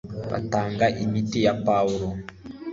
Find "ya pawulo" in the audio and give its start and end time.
1.45-2.09